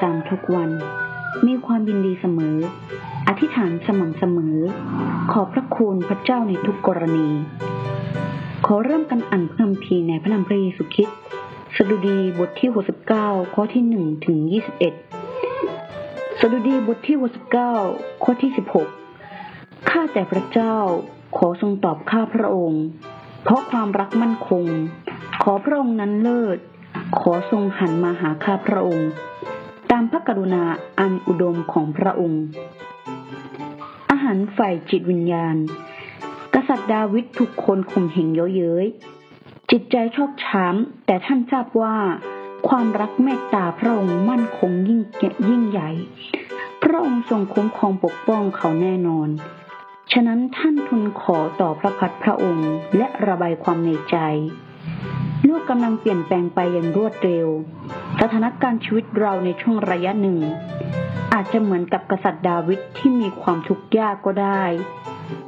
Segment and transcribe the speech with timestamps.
[0.00, 0.70] จำทุกวัน
[1.46, 2.56] มีความยินดีเสมอ
[3.28, 4.56] อธิษฐานสม่ำเสมอ
[5.32, 7.28] ขอพระคุณพระเจ้าในทุกกรณี
[8.66, 11.18] ขอเริ่มกันอ่านพระคัมภีร์ในพระนามพระเยซูคริสต์
[11.76, 12.70] สดุดีบทที่
[13.12, 14.38] 69 ข้อที่1ถึง
[15.36, 17.16] 21 สดุดีบทที่
[17.70, 18.50] 69 ข้อที่
[19.20, 20.76] 16 ข้าแต่พระเจ้า
[21.36, 22.84] ขอทรงตอบข้าพระองค์
[23.42, 24.64] เพราะความรักมั่นคง
[25.42, 26.58] ขอพระองค์นั้นเลิศ
[27.20, 29.10] ขอทรงหันมาหาข้าพระองค์
[29.90, 30.64] ตามพระกรุณา
[30.98, 32.44] อันอุดมของพระองค์
[34.10, 35.56] อาหารฝ่ายจิตวิญญาณ
[36.54, 38.86] กษัตริย์ดาวิดถูกคนข่มเหงเยอะเย้ย
[39.70, 41.96] จิตใจชอกช้ำแต่ท่านทราบว่า
[42.68, 45.00] ความรักเมตตาพระองค์มั่นคงยิ่ง
[45.48, 45.90] ยิ่งใหญ่
[46.82, 49.28] พระองค์ทรงคุ้มครองปกป้องเขาแน่นอน
[50.12, 54.16] ฉะนั้นท่านทูลขอต่อพระพักตร์พระองค์และระบายความในใจ
[55.44, 57.48] โลกกำลังเปลี่ยนแปลงไปอย่างรวดเร็ว
[58.20, 60.38] สถานการณ์ชีวิตเราในช่วงระยะหนึ่ง
[61.32, 64.64] อาจจะเหมือนกับกษัตริย์ดาวิดที่มีความทุกข์ยากก็ได้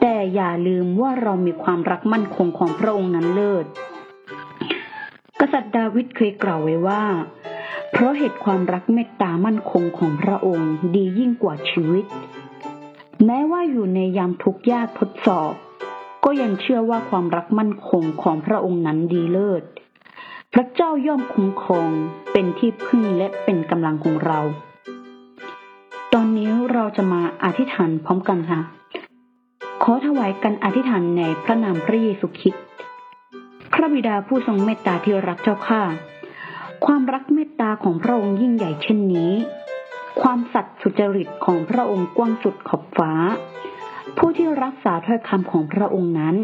[0.00, 3.66] แต่อย่าลืมว่าเรามีความรักมั่นคงของพระองค์นั้นเลิศ
[5.40, 7.04] กษัตริย์ดาวิดเคยกล่าวไว้ว่า
[7.92, 12.04] เพราะเหตุความรักเมตตามั่นคงของพระองค์ดียิ่งกว่าชีวิต
[13.24, 15.52] แม้ว่าอยู่ในยามทุกข์ยากทดสอบ
[16.24, 19.62] ก็ยังเชื่อว่าความรักมั่นคงของพระองค์นั้นดีเลิศ
[20.58, 21.90] ระเจ้าย่อมคุ้มครอง
[22.32, 24.38] เป็นที่พึ่งและเป็นกำลังของเรา
[26.12, 28.60] ตอนนี้เราจะมาอธิษฐานพร้อมกันค่ะ
[29.82, 32.64] ขอถวายกันอธิษฐานในพระนามพระเยซูคริสต์
[33.72, 35.82] พระบิดาผู้ทรงเมตตาที่รักเจ้าข้า
[36.84, 39.32] ความรักเมตตาของพระองค์ยิ่งใหญ่เช่นนี้
[40.20, 43.12] ความสัตย์สุจริตของพระองค์กว้างสุดขอบฟ้า
[44.18, 46.36] ผู้ที่รักษาถ้อยคำของพระองค์นั้น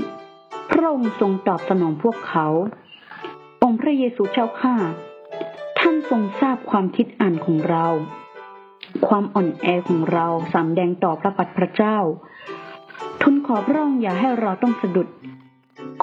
[0.71, 2.47] พระองค์ทรงตอบสนองพวกเขา
[3.65, 4.77] องค์พระเยซูเจ้าข้า
[5.79, 7.87] ท่านทรงทราบความคิดอ่านของเรา
[9.07, 11.97] ความอ่อนแอของเราสำแดงต่อพระปัตรพระเจ้า
[13.23, 15.09] ทุนขอพระองค์อย่าให้เราต้องสะดุด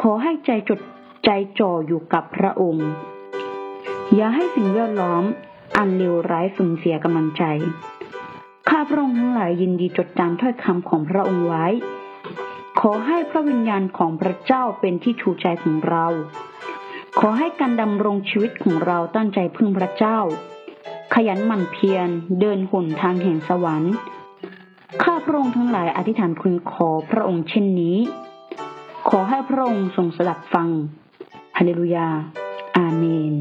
[0.02, 0.80] ขอให้ใจจด
[1.26, 1.30] ใจ
[1.60, 2.88] จ่ออยู่กับพระองค์
[4.16, 5.24] อย่าให้สิ่งแวดล้อม
[5.78, 7.44] อันเลวร้ายสูญเสียกำลังใจ
[8.70, 11.68] ข้าพระองค์ทั้งหลายยินดีจดจำถ้อยคำของพระองค์ไว้
[12.80, 16.08] ขอให้พระวิญญาณของพระเจ้าเป็นที่ชูใจของเรา
[17.20, 20.20] ขอให้การดำรงชีวิตของเราตั้งใจพึ่งพระเจ้า
[21.14, 23.94] ขยันหมั่นเพียรเดินหนทางแห่งสวรรค์
[25.04, 27.98] ข้าพระองค์ทั้งหลายอธิษฐานคุณขอพระองค์เช่นนี้
[29.10, 30.70] ขอให้พระองค์ทรงสดับฟัง
[31.58, 32.08] ฮาเลลูยา
[32.78, 33.34] อาเมน